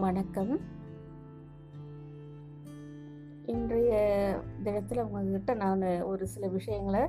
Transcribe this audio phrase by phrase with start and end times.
[0.00, 0.60] வணக்கம்.
[3.46, 3.92] இன்றைய
[4.62, 7.08] தினத்தில் உங்ககிட்ட நான் ஒரு சில விஷயங்களை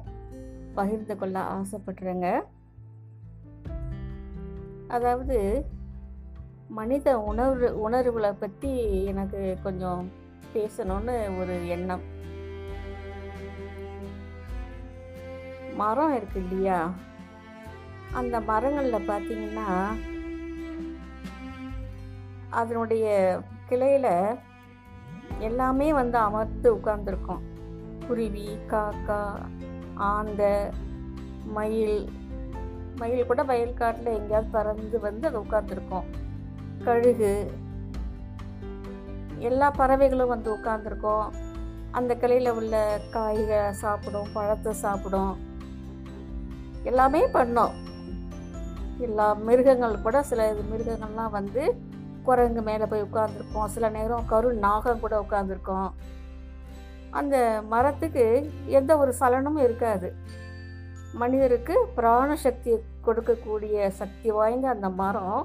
[0.74, 2.42] பகிர்ந்து கொள்ள ஆசைப்படுறேங்க.
[4.88, 5.66] அதாவது
[6.68, 10.10] மனித உணர்வு உணர்வுகளை பற்றி எனக்கு கொஞ்சம்
[10.54, 12.02] பேசணும்னு ஒரு எண்ணம்.
[15.76, 16.94] மரம் இருக்கு இல்லையா?
[18.14, 19.88] அந்த மரங்களில் பார்த்தீங்கன்னா
[22.52, 23.08] அதனுடைய
[23.68, 24.38] கிளையில்
[25.40, 27.42] எல்லாமே வந்து அமர்ந்து உட்கார்ந்துருக்கும்.
[28.08, 29.22] குருவி காக்கா
[29.96, 30.72] ஆந்த
[31.46, 32.10] மயில்.
[32.96, 36.08] மயில் கூட வயல்காட்டில் எங்கேயாவது பறந்து வந்து அது உட்காந்துருக்கும்
[36.84, 37.52] கழுகு.
[39.38, 41.30] எல்லா பறவைகளும் வந்து உட்காந்துருக்கோம்
[41.92, 45.38] அந்த கிளையில் உள்ள காய்களை சாப்பிடும் பழத்தை சாப்பிடும்.
[46.84, 47.74] எல்லாமே பண்ணோம்.
[48.98, 51.90] எல்லா மிருகங்கள் கூட சில மிருகங்கள்லாம் வந்து
[52.28, 55.90] குரங்கு மேலே போய் உட்காந்துருக்கோம் சில நேரம் கரு நாகம் கூட உட்காந்துருக்கோம்
[57.20, 57.36] அந்த
[57.72, 58.26] மரத்துக்கு
[58.80, 60.10] எந்த ஒரு சலனமும் இருக்காது.
[61.22, 65.42] மனிதருக்கு பிராண சக்தியை கொடுக்கக்கூடிய சக்தி வாய்ந்த அந்த மரம்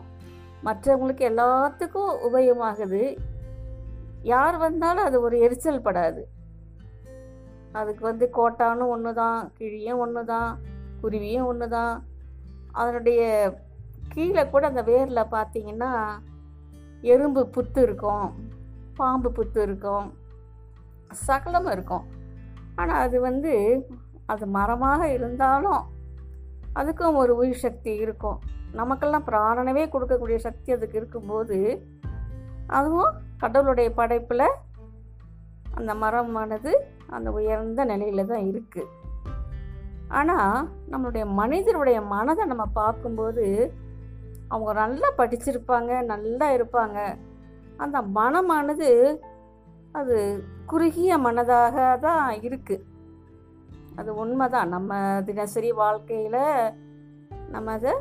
[0.67, 3.03] மற்றவங்களுக்கு எல்லாத்துக்கும் உபயோகமாகுது.
[4.33, 6.23] யார் வந்தாலும் அது ஒரு எரிச்சல் படாது.
[7.81, 10.51] அதுக்கு வந்து கோட்டானும் ஒன்று தான் கிழியும் ஒன்று தான்
[11.01, 11.95] குருவியும் ஒன்று தான்
[12.81, 13.21] அதனுடைய
[14.15, 15.93] கீழே கூட அந்த வேரில் பார்த்தீங்கன்னா
[17.13, 18.27] எறும்பு புத்து இருக்கும்
[18.99, 20.07] பாம்பு புத்து இருக்கும்
[21.27, 22.05] சகலம் இருக்கும்.
[22.81, 23.53] ஆனால் அது வந்து
[24.33, 25.83] அது மரமாக இருந்தாலும்
[26.81, 28.39] அதுக்கும் ஒரு உயிர் சக்தி இருக்கும்.
[28.81, 31.59] நமக்கெல்லாம் பிராணனவே கொடுக்கக்கூடிய சக்தி அதுக்கு இருக்கும்போது
[32.79, 33.13] அதுவும்
[33.43, 34.49] கடவுளுடைய படைப்பில்
[35.79, 36.73] அந்த மரமானது
[37.17, 38.93] அந்த உயர்ந்த நிலையில் தான் இருக்குது
[40.19, 40.59] ஆனால்
[40.93, 43.45] நம்மளுடைய மனிதருடைய மனதை நம்ம பார்க்கும்போது
[44.49, 47.17] அவங்க நல்லா படிச்சிருப்பாங்க நல்லா இருப்பாங்க.
[47.77, 49.21] அந்த மனமானது
[49.93, 52.85] அது குறுகிய மனதாக தான் இருக்குது
[53.97, 56.43] அது உண்மைதான் நம்ம தினசரி வாழ்க்கையில்
[57.49, 57.93] நம்ம அதை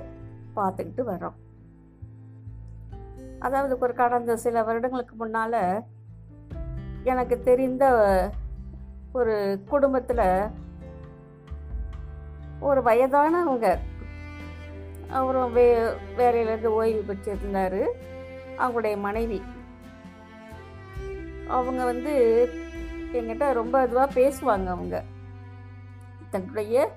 [0.55, 1.35] பார்த்துக்கிட்டு வரோம்
[3.39, 5.83] அதாவது ஒரு கடந்த சில வருடங்களுக்கு முன்னால்
[7.03, 7.85] எனக்கு தெரிந்த
[9.13, 10.51] ஒரு குடும்பத்தில்
[12.59, 13.79] ஒரு வயதானவங்க
[15.09, 15.79] அவரும் வே
[16.17, 17.87] வேலையிலேருந்து ஓய்வு பெற்றிருந்தார்.
[18.57, 19.41] அவங்களுடைய மனைவி.
[21.47, 22.49] அவங்க வந்து
[23.13, 25.03] என்கிட்ட ரொம்ப இதுவாக பேசுவாங்க அவங்க.
[26.29, 26.95] தன்னுடைய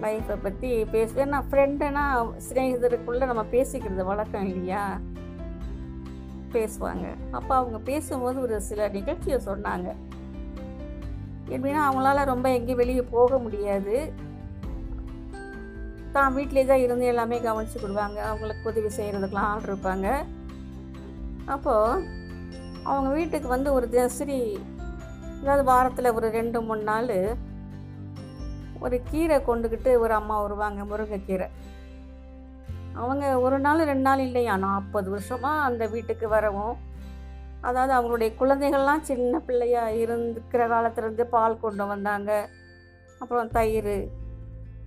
[0.00, 5.00] லைஃப்பை பற்றி பேசுவேன் நான் ஃப்ரெண்டுனா சிநேகிதருக்குள்ளே நம்ம பேசிக்கிறது வழக்கம் இல்லையா?
[6.52, 7.16] பேசுவாங்க.
[7.30, 9.94] அப்போ அவங்க பேசும்போது ஒரு சில நிகழ்ச்சியை சொன்னாங்க.
[11.48, 14.12] எப்படின்னா அவங்களால ரொம்ப எங்கேயும் வெளியே போக முடியாது.
[16.16, 20.08] தான் வீட்டிலே தான் இருந்து எல்லாமே கவனித்து கொடுவாங்க அவங்களுக்கு உதவி செய்கிறதுக்கெலாம் ஆள் இருப்பாங்க.
[21.54, 22.02] அப்போது
[22.90, 24.40] அவங்க வீட்டுக்கு வந்து ஒரு தினசரி
[25.40, 27.14] அதாவது வாரத்தில் ஒரு ரெண்டு மூணு நாள்
[28.84, 31.48] ஒரு கீரை கொண்டுக்கிட்டு ஒரு அம்மா வருவாங்க முருங்கைக்கீரை.
[33.00, 34.54] அவங்க ஒரு நாள் ரெண்டு நாள் இல்லையா?
[34.66, 36.76] நாற்பது வருஷமாக அந்த வீட்டுக்கு வரவும்.
[37.68, 42.32] அதாவது அவங்களுடைய குழந்தைகள்லாம் சின்ன பிள்ளையாக இருந்துக்கிற காலத்துலேருந்து பால் கொண்டு வந்தாங்க.
[43.22, 43.94] அப்புறம் தயிர்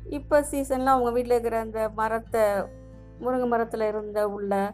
[0.10, 2.42] இப்போ சீசனில் அவங்க வீட்டில் இருக்கிற அந்த மரத்தை
[3.22, 4.74] முருங்கை மரத்தில் இருந்த உள்ள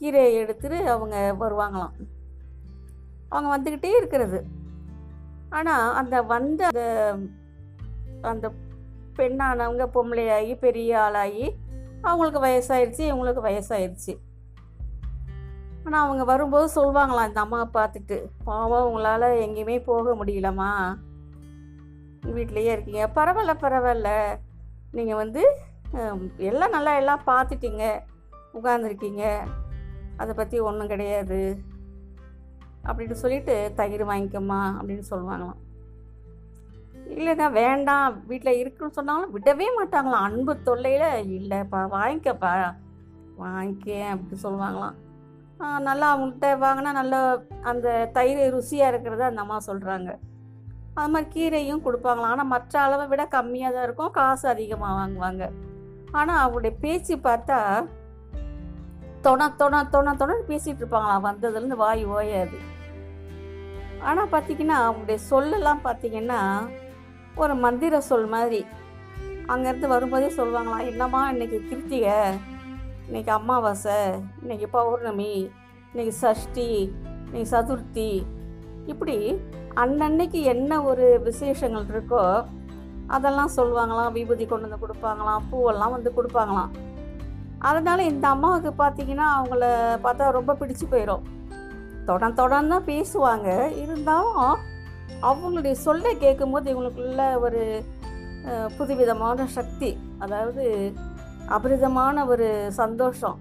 [0.00, 1.92] கீரையை எடுத்துட்டு அவங்க வருவாங்களாம்.
[3.28, 4.44] அவங்க வந்துக்கிட்டே இருக்கிறது.
[5.50, 7.16] ஆனால் அந்த வந்த அந்த
[8.22, 8.52] அந்த
[9.16, 11.54] பெண்ணானவங்க பொம்பளையாகி பெரிய ஆளாகி
[12.00, 14.16] அவங்களுக்கு வயசாயிருச்சு இவங்களுக்கு வயசாயிருச்சு.
[15.84, 20.98] ஆனால் அவங்க வரும்போது சொல்லுவாங்களாம் இந்த அம்மாவை பார்த்துட்டு பாவம் உங்களால் எங்கேயுமே போக முடியலம்மா.
[22.22, 23.10] வீட்டிலையே இருக்கீங்க.
[23.14, 24.38] பரவாயில்ல பரவாயில்ல.
[24.96, 25.42] நீங்கள் வந்து
[26.50, 27.84] எல்லாம் நல்லா எல்லாம் பார்த்துட்டீங்க
[28.58, 29.22] உட்காந்துருக்கீங்க
[30.22, 31.40] அதை பற்றி ஒன்றும் கிடையாது.
[32.88, 35.60] அப்படின்னு சொல்லிட்டு தயிர் வாங்கிக்கம்மா அப்படின்னு சொல்லுவாங்களாம்.
[37.14, 40.26] இல்லைங்க வேண்டாம் வீட்டில் இருக்குன்னு சொன்னாலும் விடவே மாட்டாங்களாம்.
[40.28, 41.08] அன்பு தொல்லையில்
[41.38, 42.52] இல்லைப்பா வாங்கிக்கப்பா
[43.44, 44.96] வாங்கிக்கேன் அப்படின்னு சொல்லுவாங்களாம்.
[45.88, 47.20] நல்லா அவங்கள்ட்ட வாங்கினா நல்லா
[47.70, 50.10] அந்த தயிர் ருசியாக இருக்கிறத அந்த அம்மா சொல்கிறாங்க
[50.98, 52.32] அது மாதிரி கீரையும் கொடுப்பாங்களாம்.
[52.34, 54.12] ஆனால் மற்ற அளவை விட கம்மியாக தான் இருக்கும்.
[54.18, 55.44] காசு அதிகமாக வாங்குவாங்க.
[56.18, 57.58] ஆனால் அவங்களுடைய பேச்சு பார்த்தா
[59.26, 61.26] தொண தொண தொண தொணன்னு பேசிகிட்டு இருப்பாங்களாம்.
[61.28, 62.58] வந்ததுலேருந்து வாய் ஓயாது.
[64.08, 66.40] ஆனால் பார்த்தீங்கன்னா அவங்களுடைய சொல்லெல்லாம் பார்த்தீங்கன்னா
[67.42, 68.60] ஒரு மந்திர சொல் மாதிரி.
[69.52, 72.18] அங்கேருந்து வரும்போதே சொல்லுவாங்களாம் என்னம்மா இன்னைக்கு கிருத்திகை
[73.06, 73.98] இன்னைக்கு அமாவாசை
[74.42, 75.32] இன்னைக்கு பௌர்ணமி
[75.90, 76.70] இன்னைக்கு சஷ்டி
[77.26, 78.10] இன்னைக்கு சதுர்த்தி.
[78.92, 79.16] இப்படி
[79.82, 82.22] அன்னன்னைக்கு என்ன ஒரு விசேஷங்கள் இருக்கோ
[83.14, 84.12] அதெல்லாம் சொல்லுவாங்களாம்.
[84.16, 85.46] விபூதி கொண்டு வந்து கொடுப்பாங்களாம்.
[85.50, 86.70] பூவெல்லாம் வந்து கொடுப்பாங்களாம்.
[87.68, 89.64] அதனால இந்த அம்மாவுக்கு பார்த்தீங்கன்னா அவங்கள
[90.04, 91.24] பார்த்தா ரொம்ப பிடிச்சு போயிடும்
[92.08, 93.48] தொடர்ந்து தொடர்ந்து தான் பேசுவாங்க.
[93.82, 94.54] இருந்தாலும்
[95.28, 97.62] அவங்களுடைய சொல்ல கேட்கும்போது இவங்களுக்குள்ள ஒரு
[98.76, 99.90] புதுவிதமான சக்தி
[100.24, 100.64] அதாவது
[101.56, 102.48] அபரிதமான ஒரு
[102.80, 103.38] சந்தோஷம்.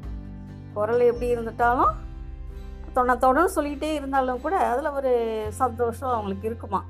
[0.75, 1.93] குரல் எப்படி இருந்துட்டாலும்
[2.95, 5.11] தொண தொடர்ந்து சொல்லிக்கிட்டே இருந்தாலும் கூட அதில் ஒரு
[5.49, 6.83] சந்தோஷம் அவங்களுக்கு இருக்குமா?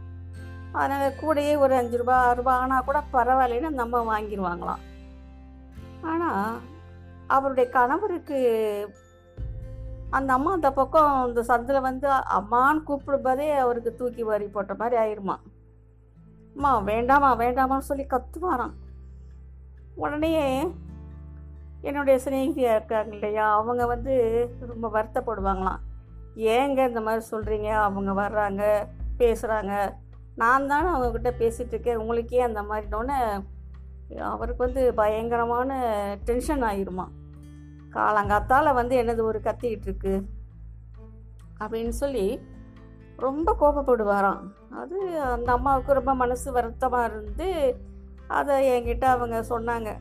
[0.71, 4.83] அதனால் கூடயே ஒரு அஞ்சு ரூபா ஆறு ரூபா ஆனால் கூட பரவாயில்லைன்னு அந்த அம்மா வாங்கிடுவாங்களாம்
[6.01, 6.59] ஆனால்
[7.27, 8.39] அவருடைய கணவருக்கு
[10.09, 15.35] அந்த அம்மா அந்த பக்கம் இந்த சந்தில் வந்து அம்மான்னு கூப்பிடும்போதே அவருக்கு தூக்கி வாரி போட்ட மாதிரி ஆயிருமா?
[16.55, 18.75] அம்மா வேண்டாமா வேண்டாமான்னு சொல்லி கத்துவாராம்.
[19.95, 20.33] உடனே
[21.81, 23.53] என்னுடைய சிநேகிதியாக இருக்காங்க இல்லையா?
[23.53, 24.13] அவங்க வந்து
[24.67, 25.81] ரொம்ப வருத்தப்படுவாங்களாம்.
[26.35, 28.88] ஏங்க இந்த மாதிரி சொல்கிறீங்க அவங்க வர்றாங்க
[29.18, 29.94] பேசுகிறாங்க
[30.35, 31.97] நான் தானே அவங்கக்கிட்ட பேசிகிட்டு இருக்கேன்.
[31.97, 33.45] உங்களுக்கே அந்த மாதிரினோடனே
[34.19, 35.80] அவருக்கு வந்து பயங்கரமான
[36.24, 37.07] டென்ஷன் ஆயிருமா?
[37.91, 40.25] காலங்காத்தால் வந்து என்னது ஒரு கத்திக்கிட்டு இருக்கு?
[41.59, 42.39] அப்படின்னு சொல்லி
[43.18, 44.39] ரொம்ப கோபப்படுவாராம்.
[44.69, 47.77] அது அந்த அம்மாவுக்கு ரொம்ப மனசு வருத்தமாக இருந்து
[48.27, 49.95] அதை என்கிட்ட அவங்க சொன்னாங்க.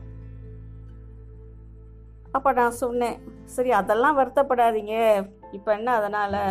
[2.31, 5.25] அப்போ நான் சொன்னேன் சரி அதெல்லாம் வருத்தப்படாதீங்க.
[5.53, 6.41] இப்போ என்ன அதனால்?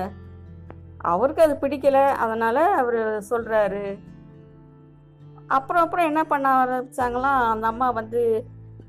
[1.12, 2.98] அவருக்கு அது பிடிக்கல அதனால் அவர்
[3.30, 3.84] சொல்கிறாரு
[5.48, 8.22] அப்புறம் அப்புறம் என்ன பண்ண ஆரம்பித்தாங்களாம் அந்த அம்மா வந்து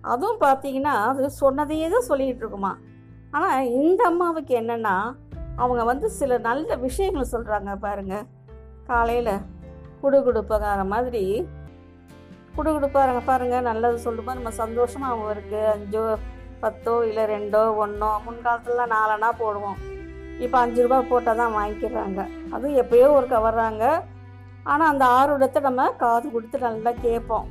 [0.02, 2.72] அதுவும் பார்த்தீங்கன்னா அது சொன்னதையே தான் சொல்லிகிட்டு இருக்குமா.
[3.32, 4.96] ஆனால் இந்த அம்மாவுக்கு என்னென்னா
[5.58, 8.28] அவங்க வந்து சில நல்ல விஷயங்கள் சொல்கிறாங்க பாருங்கள்
[8.88, 9.34] காலையில்
[10.02, 11.24] குடுகுடுப்பகார மாதிரி
[12.56, 16.04] குடுகுடுப்பாருங்க பாருங்கள் நல்லது சொல்லும்போது நம்ம சந்தோஷமாக அவருக்கு அஞ்சோ
[16.62, 19.80] பத்தோ இல்லை ரெண்டோ ஒன்றோ முன்காலத்துலலாம் நாலனா போடுவோம்.
[20.40, 22.28] இப்போ அஞ்சு ரூபா போட்டால் தான் வாங்கிக்கிறாங்க.
[22.54, 24.04] அதுவும் எப்பயோ ஒரு வர்றாங்க.
[24.64, 27.48] ஆனால் அந்த ஆர்வத்தை நம்ம காது கொடுத்து நல்லா கேட்போம்.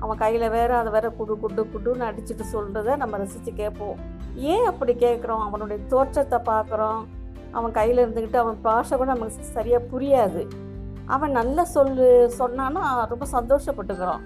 [0.00, 3.98] அவன் கையில் வேற அதை வேற குடு குடு குடுன்னு அடிச்சுட்டு சொல்கிறத நம்ம ரசித்து கேட்போம்.
[4.36, 5.44] ஏன் அப்படி கேட்குறோம்?
[5.46, 7.06] அவனுடைய தோற்றத்தை பார்க்குறோம்.
[7.52, 10.48] அவன் கையில் இருந்துக்கிட்டு அவன் பாஷை கூட நமக்கு சரியாக புரியாது.
[11.06, 14.22] அவன் நல்ல சொல்லு சொன்னான்னா ரொம்ப சந்தோஷப்பட்டுக்கிறோம்.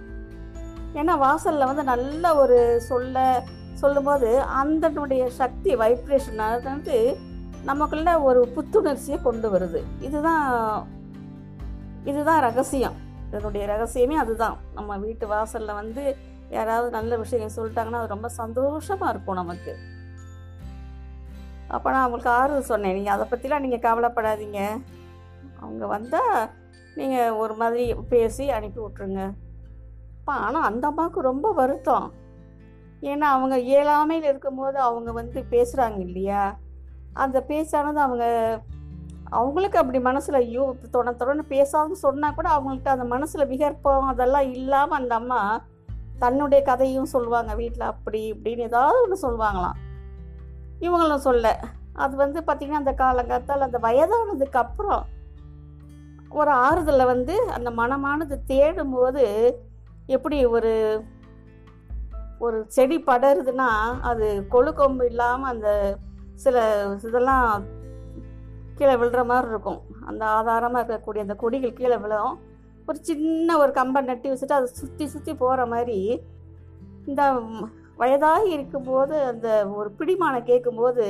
[0.95, 3.43] ஏன்னா வாசலில் வந்து நல்ல ஒரு சொல்ல
[3.75, 7.19] சொல்லும்போது அதனுடைய சக்தி வைப்ரேஷன் வந்து
[7.65, 9.83] நமக்குள்ள ஒரு புத்துணர்ச்சியை கொண்டு வருது.
[10.01, 10.47] இதுதான்
[12.05, 12.97] இதுதான் ரகசியம்.
[13.29, 14.57] இதனுடைய ரகசியமே அதுதான்.
[14.75, 16.17] நம்ம வீட்டு வாசலில் வந்து
[16.51, 19.73] யாராவது நல்ல விஷயம் சொல்லிட்டாங்கன்னா அது ரொம்ப சந்தோஷமாக இருக்கும் நமக்கு.
[21.69, 22.95] அப்போ நான் அவங்களுக்கு ஆறுதல் சொன்னேன்.
[22.95, 24.61] நீங்கள் அதை பற்றிலாம் நீங்கள் கவலைப்படாதீங்க.
[25.61, 26.51] அவங்க வந்தால்
[26.95, 29.35] நீங்கள் ஒரு மாதிரி பேசி அனுப்பி விட்ருங்க
[30.21, 32.13] அப்போ ஆனால் அந்த அம்மாவுக்கு ரொம்ப வருத்தம்.
[33.03, 36.59] ஏன்னா அவங்க இயலாமையில் இருக்கும்போது அவங்க வந்து பேசுகிறாங்க இல்லையா?
[37.19, 38.25] அந்த பேச்சானது அவங்க
[39.31, 44.99] அவங்களுக்கு அப்படி மனசில் ஐயோ தொட தொடர்ந்து பேசாதுன்னு சொன்னால் கூட அவங்கள்ட்ட அந்த மனசில் விகற்பம் அதெல்லாம் இல்லாமல்
[44.99, 45.41] அந்த அம்மா
[46.19, 49.77] தன்னுடைய கதையும் சொல்லுவாங்க வீட்டில் அப்படி இப்படின்னு ஏதாவது ஒன்று சொல்லுவாங்களாம்.
[50.81, 51.47] இவங்களும் சொல்ல.
[51.95, 55.05] அது வந்து பார்த்திங்கன்னா அந்த காலங்காத்தால் அந்த வயதானதுக்கு அப்புறம்
[56.31, 59.25] ஒரு ஆறுதலை வந்து அந்த மனமானது தேடும்போது
[60.07, 60.73] எப்படி ஒரு
[62.39, 63.71] ஒரு செடி படருதுன்னா
[64.01, 65.69] அது கொழு கொம்பு இல்லாமல் அந்த
[66.45, 66.57] சில
[67.09, 67.49] இதெல்லாம்
[68.79, 69.81] கீழே விழுற மாதிரி இருக்கும்.
[70.07, 72.35] அந்த ஆதாரமாக இருக்கக்கூடிய அந்த கொடிகள் கீழே விழும்.
[72.89, 75.99] ஒரு சின்ன ஒரு கம்பை நட்டி வச்சுட்டு அதை சுற்றி சுற்றி போகிற மாதிரி
[77.11, 77.23] இந்த
[77.97, 81.05] வயதாகி இருக்கும்போது அந்த ஒரு பிடிமானம் கேட்கும்போது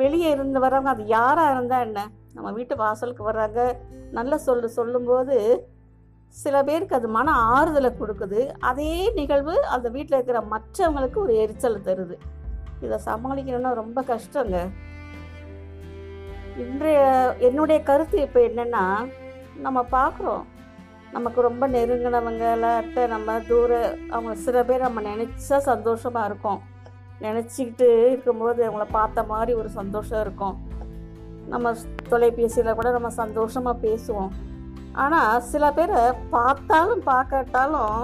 [0.00, 2.00] வெளியே இருந்து வர்றவங்க அது யாராக இருந்தால் என்ன?
[2.34, 3.60] நம்ம வீட்டு வாசலுக்கு வர்றாங்க.
[4.18, 5.36] நல்ல சொல்லு சொல்லும்போது
[6.42, 8.40] சில பேருக்கு அது மன ஆறுதலை கொடுக்குது.
[8.70, 12.16] அதே நிகழ்வு அந்த வீட்டில் இருக்கிற மற்றவங்களுக்கு ஒரு எரிச்சல் தருது.
[12.86, 14.58] இதை சமாளிக்கணும்னா ரொம்ப கஷ்டங்க.
[16.64, 17.00] இன்றைய
[17.46, 18.84] என்னுடைய கருத்து இப்போ என்னென்னா
[19.64, 20.44] நம்ம பார்க்குறோம்
[21.14, 23.72] நமக்கு ரொம்ப நெருங்கினவங்களாட்ட நம்ம தூர
[24.14, 26.60] அவங்க சில பேர் நம்ம நினச்சா சந்தோஷமாக இருக்கும்.
[27.24, 30.56] நினச்சிக்கிட்டு இருக்கும்போது அவங்கள பார்த்த மாதிரி ஒரு சந்தோஷம் இருக்கும்.
[31.52, 31.72] நம்ம
[32.10, 34.32] தொலைபேசியில் கூட நம்ம சந்தோஷமாக பேசுவோம்.
[35.04, 36.02] ஆனால் சில பேரை
[36.34, 37.96] பார்த்தாலும் பார்க்காட்டாலும்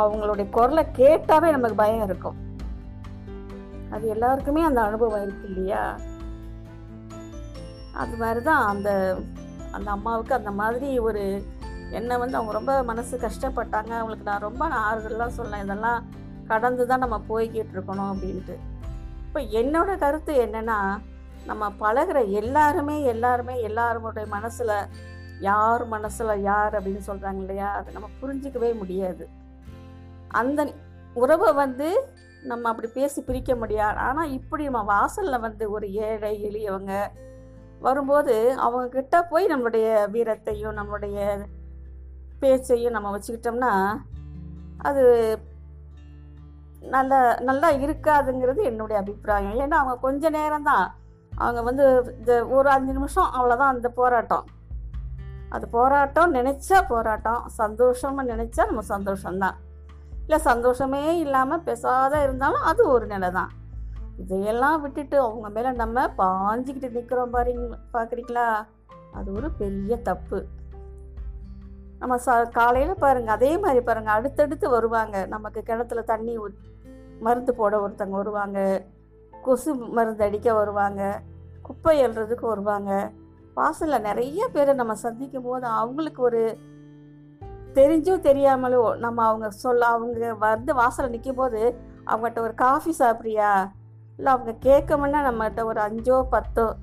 [0.00, 2.38] அவங்களுடைய குரலை கேட்டாவே நமக்கு பயம் இருக்கும்.
[3.94, 5.98] அது எல்லாருக்குமே அந்த அனுபவம் இருக்கு இல்லையா?
[7.94, 8.90] அது மாதிரி தான் அந்த
[9.72, 11.22] அந்த அம்மாவுக்கு அந்த மாதிரி ஒரு
[11.90, 13.92] என்னை வந்து அவங்க ரொம்ப மனசு கஷ்டப்பட்டாங்க.
[13.98, 16.00] அவங்களுக்கு நான் ரொம்ப நான் சொன்னேன் இதெல்லாம்
[16.46, 18.56] கடந்து தான் நம்ம போய்கிட்டு இருக்கணும் அப்படின்ட்டு.
[19.26, 20.78] இப்போ என்னோட கருத்து என்னென்னா
[21.46, 24.74] நம்ம பழகுற எல்லாருமே எல்லாருமே எல்லாருடைய மனசில்
[25.40, 27.68] யார் மனசில் யார் அப்படின்னு சொல்கிறாங்க இல்லையா?
[27.72, 29.28] அதை நம்ம புரிஞ்சிக்கவே முடியாது.
[30.28, 30.72] அந்த
[31.14, 31.88] உறவை வந்து
[32.42, 33.96] நம்ம அப்படி பேசி பிரிக்க முடியாது.
[33.96, 37.10] ஆனால் இப்படி நம்ம வாசலில் வந்து ஒரு ஏழை எளியவங்க
[37.80, 41.46] வரும்போது அவங்க கிட்ட போய் நம்மளுடைய வீரத்தையும் நம்மளுடைய
[42.40, 43.98] பேச்சையும் நம்ம வச்சுக்கிட்டோம்னா
[44.76, 45.04] அது
[46.80, 49.58] நல்லா நல்லா இருக்காதுங்கிறது என்னுடைய அபிப்பிராயம்.
[49.58, 50.94] ஏன்னா அவங்க கொஞ்ச நேரம் தான்
[51.32, 54.44] அவங்க வந்து இந்த ஒரு அஞ்சு நிமிஷம் அவ்வளோதான் அந்த போராட்டம்.
[55.48, 59.56] அது போராட்டம் நினைச்சா போராட்டம் சந்தோஷமா நினைச்சா நம்ம சந்தோஷம்தான்.
[60.30, 63.48] இல்லை சந்தோஷமே இல்லாமல் பெசாத இருந்தாலும் அது ஒரு நிலை தான்
[64.16, 68.44] இதையெல்லாம் விட்டுட்டு அவங்க மேலே நம்ம பாஞ்சிக்கிட்டு நிற்கிறோம் பாருங்க பார்க்குறீங்களா
[69.12, 70.46] அது ஒரு பெரிய தப்பு.
[71.98, 75.26] நம்ம ச காலையில் பாருங்கள் அதே மாதிரி பாருங்கள் அடுத்தடுத்து வருவாங்க.
[75.26, 76.36] நமக்கு கிணத்துல தண்ணி
[77.20, 78.82] மருந்து போட ஒருத்தங்க வருவாங்க.
[79.42, 81.20] கொசு மருந்து அடிக்க வருவாங்க.
[81.62, 83.10] குப்பை எழுறதுக்கு வருவாங்க.
[83.54, 86.58] வாசலில் நிறைய பேரை நம்ம சந்திக்கும் போது அவங்களுக்கு ஒரு
[87.74, 93.70] தெரிஞ்சோ தெரியாமலோ நம்ம அவங்க சொல்ல அவங்க வந்து வாசலில் நிற்கும் போது அவங்ககிட்ட ஒரு காஃபி சாப்பிட்றியா?
[94.18, 96.74] இல்லை அவங்க கேட்கமுன்னா நம்மகிட்ட ஒரு அஞ்சோ பத்தோ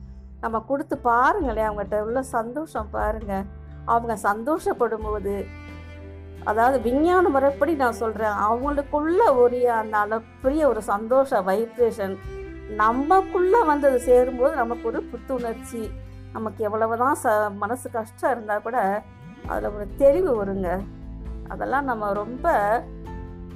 [0.42, 3.46] நம்ம கொடுத்து பாருங்களேன் அவங்ககிட்ட உள்ள சந்தோஷம் பாருங்கள்
[3.86, 5.46] அவங்க சந்தோஷப்படும் போது
[6.44, 12.16] அதாவது விஞ்ஞான முறைப்படி நான் சொல்கிறேன் அவங்களுக்குள்ள ஒரு அந்த அளப்பரிய ஒரு சந்தோஷ வைப்ரேஷன்
[12.76, 15.92] நமக்குள்ளே வந்து அது சேரும்போது நமக்கு ஒரு புத்துணர்ச்சி.
[16.34, 19.04] நமக்கு எவ்வளவுதான் ச மனசு கஷ்டம் இருந்தால் கூட
[19.48, 20.80] அதில் ஒரு தெளிவு வருங்க.
[21.48, 22.48] அதெல்லாம் நம்ம ரொம்ப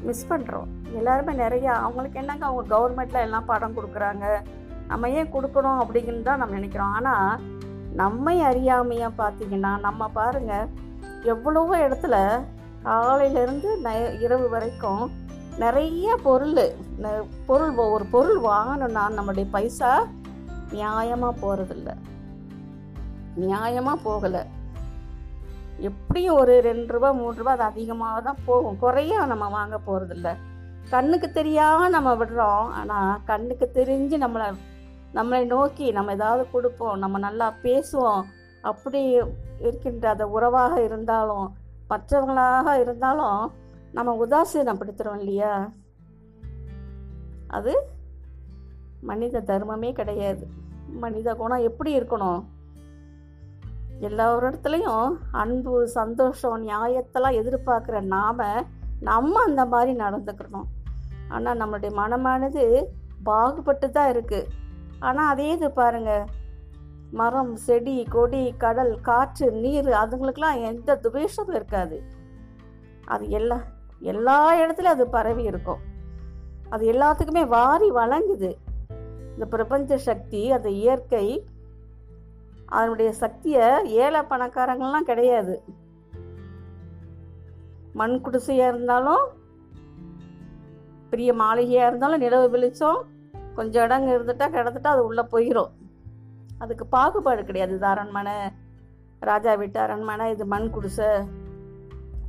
[0.01, 4.25] மிஸ் பண்ணுறோம் எல்லாருமே நிறையா அவங்களுக்கு என்னங்க அவங்க கவர்மெண்ட்டில் எல்லாம் படம் கொடுக்குறாங்க.
[4.87, 6.93] நம்ம ஏன் கொடுக்கணும் அப்படிங்கிறது தான் நம்ம நினைக்கிறோம்.
[6.93, 7.39] ஆனால்
[7.93, 10.67] நம்மை அறியாமையாக பார்த்தீங்கன்னா நம்ம பாருங்க
[11.23, 12.41] எவ்வளவோ இடத்துல
[12.83, 15.11] காலையிலேருந்து ந இரவு வரைக்கும்
[15.57, 16.53] நிறைய பொருள்
[17.01, 20.07] ந- பொருள் ஒரு பொருள் வாங்கணும்னா நம்மளுடைய பைசா
[20.71, 21.95] நியாயமாக போகிறதில்ல
[23.39, 24.45] நியாயமாக போகலை.
[25.89, 28.79] எப்படியும் ஒரு ரெண்டு ரூபா மூணு ரூபா அது அதிகமாக தான் போகும்.
[28.79, 30.35] குறைய நம்ம வாங்க போகிறதில்ல
[30.89, 32.65] கண்ணுக்கு தெரியாமல் நம்ம விடுறோம்.
[32.79, 34.47] ஆனால் கண்ணுக்கு தெரிஞ்சு நம்மளை
[35.13, 36.97] நம்மளை நோக்கி நம்ம ஏதாவது கொடுப்போம்.
[36.97, 38.23] நம்ம நல்லா பேசுவோம்.
[38.61, 39.01] அப்படி
[39.59, 41.47] இருக்கின்ற அந்த உறவாக இருந்தாலும்
[41.89, 43.51] மற்றவங்களாக இருந்தாலும்
[43.91, 45.71] நம்ம உதாசீனப்படுத்துகிறோம் இல்லையா?
[47.47, 47.73] அது
[49.01, 50.43] மனித தர்மமே கிடையாது.
[51.03, 52.41] மனித குணம் எப்படி இருக்கணும்?
[54.07, 55.07] எல்லாரிடத்துலையும்
[55.41, 58.45] அன்பு சந்தோஷம் நியாயத்தெல்லாம் எதிர்பார்க்குற நாம்
[59.09, 60.69] நம்ம அந்த மாதிரி நடந்துக்கணும்.
[61.35, 62.63] ஆனால் நம்மளுடைய மனமானது
[63.23, 64.49] பாகுபட்டு தான் இருக்குது
[64.99, 66.25] ஆனால் அதே இது பாருங்கள்
[67.19, 71.97] மரம் செடி கொடி கடல் காற்று நீர் அதுங்களுக்கெல்லாம் எந்த துவேஷமும் இருக்காது.
[73.13, 73.57] அது எல்லா
[74.11, 75.81] எல்லா இடத்துலையும் அது பரவி இருக்கும்.
[76.73, 78.51] அது எல்லாத்துக்குமே வாரி வழங்குது.
[79.33, 81.25] இந்த பிரபஞ்ச சக்தி அந்த இயற்கை
[82.77, 83.67] அதனுடைய சக்தியை
[84.03, 85.55] ஏழை பணக்காரங்கள்லாம் கிடையாது.
[87.99, 89.23] மண் குடிசையாக இருந்தாலும்
[91.11, 92.99] பெரிய மாளிகையாக இருந்தாலும் நிலவு வெளிச்சம்
[93.57, 95.71] கொஞ்சம் இடங்க இருந்துட்டா கிடந்துட்டா அது உள்ளே போயிடும்
[96.63, 97.73] அதுக்கு பாகுபாடு கிடையாது.
[97.77, 98.35] இது அரண்மனை
[99.29, 101.09] ராஜா வீட்டு அரண்மனை இது மண் குடிசை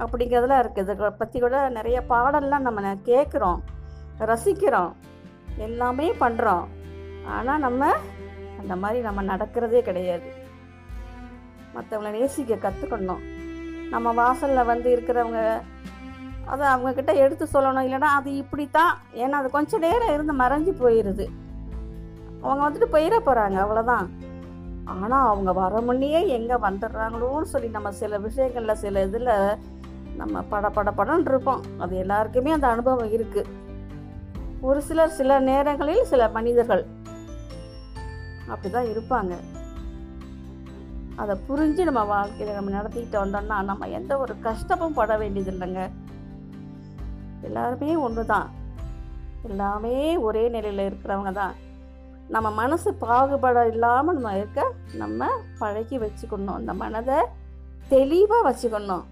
[0.02, 3.60] அப்படிங்கிறதெல்லாம் இருக்குது இதை பற்றி கூட நிறைய பாடல்லாம் நம்ம கேட்குறோம்
[4.30, 4.92] ரசிக்கிறோம்
[5.66, 6.66] எல்லாமே பண்ணுறோம்
[7.36, 7.92] ஆனால் நம்ம
[8.62, 10.30] அந்த மாதிரி நம்ம நடக்கிறதே கிடையாது.
[11.74, 13.22] மற்றவங்கள நேசிக்க கற்றுக்கணும்
[13.92, 15.40] நம்ம வாசலில் வந்து இருக்கிறவங்க
[16.52, 17.86] அதை அவங்கக்கிட்ட எடுத்து சொல்லணும்.
[17.86, 18.92] இல்லைன்னா அது இப்படித்தான்
[19.22, 21.26] ஏன்னா அது கொஞ்சம் நேரம் இருந்து மறைஞ்சு போயிடுது
[22.42, 24.06] அவங்க வந்துட்டு போயிட போகிறாங்க அவ்வளோதான்
[24.92, 29.30] ஆனால் அவங்க வர முன்னே எங்கே வந்துடுறாங்களோன்னு சொல்லி நம்ம சில விஷயங்களில் சில இதில்
[30.20, 31.62] நம்ம பட பட படன்னு இருப்போம்.
[31.78, 33.50] அது எல்லாருக்குமே அந்த அனுபவம் இருக்குது
[34.68, 36.82] ஒரு சிலர் சில நேரங்களில் சில மனிதர்கள்
[38.48, 39.34] அப்படிதான் இருப்பாங்க.
[41.16, 45.90] அதை புரிஞ்சு நம்ம வாழ்க்கையில் நம்ம நடத்திக்கிட்டு வந்தோம்னா நம்ம எந்த ஒரு கஷ்டமும் பட வேண்டியது இல்லைங்க.
[47.42, 48.50] எல்லாருமே ஒன்று தான்
[49.42, 51.54] எல்லாமே ஒரே நிலையில் இருக்கிறவங்க தான்.
[52.28, 56.58] நம்ம மனசு பாகுபாடு இல்லாமல் நம்ம இருக்க நம்ம பழகி வச்சுக்கணும்.
[56.60, 57.18] அந்த மனதை
[57.88, 59.04] தெளிவாக வச்சுக்கணும்.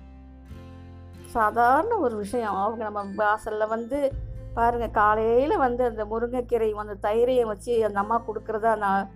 [1.27, 2.55] சாதாரண ஒரு விஷயம்.
[2.55, 4.13] அவங்க நம்ம வாசலில் வந்து
[4.55, 9.11] பாருங்கள் காலையில் வந்து அந்த முருங்கைக்கீரை அந்த தயிரையும் வச்சு அந்த அம்மா கொடுக்குறதா நான்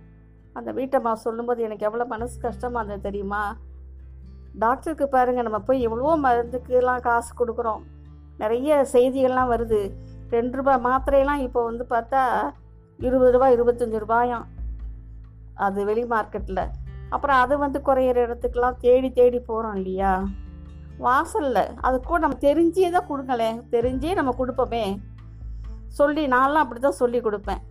[0.57, 3.43] அந்த வீட்டம்மா சொல்லும்போது எனக்கு எவ்வளோ மனசு கஷ்டமாக இருந்தது தெரியுமா?
[4.63, 7.81] டாக்டருக்கு பாருங்கள் நம்ம போய் எவ்வளோ மருந்துக்கெல்லாம் காசு கொடுக்குறோம்.
[8.41, 9.81] நிறைய செய்திகள்லாம் வருது.
[10.29, 12.21] ரெண்டு ரூபாய் மாத்திரையெல்லாம் இப்போ வந்து பார்த்தா
[12.99, 14.45] இருபது ரூபா இருபத்தஞ்சி ரூபாயாம்.
[15.65, 16.63] அது வெளி மார்க்கெட்டில்
[17.09, 20.13] அப்புறம் அது வந்து குறையிற இடத்துக்கெல்லாம் தேடி தேடி போகிறோம் இல்லையா?
[21.05, 21.63] வாசலில்.
[21.87, 23.57] அது கூட நம்ம தெரிஞ்சே தான் கொடுங்களேன்.
[23.75, 24.83] தெரிஞ்சே நம்ம கொடுப்போமே.
[25.99, 27.61] சொல்லி நான்லாம் அப்படி தான் சொல்லி கொடுப்பேன்.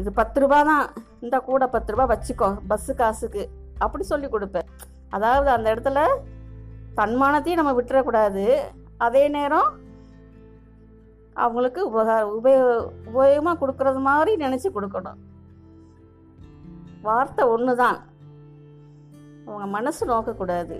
[0.00, 0.86] இது பத்து ரூபா தான்.
[1.24, 2.48] இந்த கூட பத்து ரூபா வச்சுக்கோ.
[2.70, 3.44] பஸ்ஸு காசுக்கு.
[3.84, 4.68] அப்படி சொல்லி கொடுப்பேன்.
[5.16, 6.00] அதாவது அந்த இடத்துல
[6.98, 8.44] தன்மானத்தையும் நம்ம விட்டுறக்கூடாது.
[9.06, 9.70] அதே நேரம்
[11.44, 12.60] அவங்களுக்கு உபகார உபயோ
[13.08, 15.18] உபயோகமாக கொடுக்கறது மாதிரி நினச்சி கொடுக்கணும்.
[17.06, 17.98] வார்த்தை ஒன்று தான்
[19.46, 20.76] அவங்க மனசு நோக்கக்கூடாது.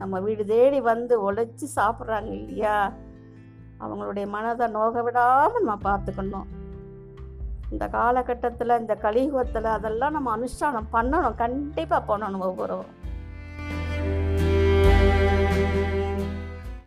[0.00, 2.76] நம்ம வீடு தேடி வந்து உழைச்சி சாப்பிட்றாங்க இல்லையா?
[3.84, 6.48] அவங்களுடைய மனதை நோக விடாமல் நம்ம பார்த்துக்கணும்.
[7.70, 11.34] இந்த காலகட்டத்தில் இந்த கலியுகத்தில் அதெல்லாம் நம்ம அனுஷ்டானம் பண்ணணும்.
[11.34, 13.04] கண்டிப்பாக பண்ணணும் ஒவ்வொருவரும்